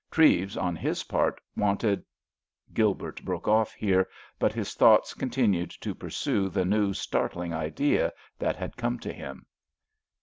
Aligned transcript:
Treves, 0.09 0.57
on 0.57 0.75
his 0.75 1.03
part, 1.03 1.39
wanted—— 1.55 2.03
Gilbert 2.73 3.23
broke 3.23 3.47
off 3.47 3.71
here, 3.73 4.09
but 4.39 4.51
his 4.51 4.73
thoughts 4.73 5.13
continued 5.13 5.69
to 5.79 5.93
pursue 5.93 6.49
the 6.49 6.65
new, 6.65 6.91
startling 6.91 7.53
idea 7.53 8.11
that 8.39 8.55
had 8.55 8.77
come 8.77 8.97
to 8.97 9.13
him. 9.13 9.45